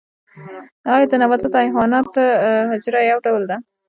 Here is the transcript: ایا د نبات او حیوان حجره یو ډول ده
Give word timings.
ایا 0.93 1.05
د 1.11 1.13
نبات 1.21 1.41
او 1.45 1.53
حیوان 1.69 1.91
حجره 2.73 2.99
یو 3.09 3.19
ډول 3.25 3.43
ده 3.49 3.57